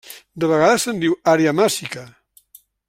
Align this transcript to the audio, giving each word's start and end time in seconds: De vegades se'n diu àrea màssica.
De 0.43 0.47
vegades 0.51 0.85
se'n 0.89 1.03
diu 1.03 1.13
àrea 1.35 1.55
màssica. 1.61 2.07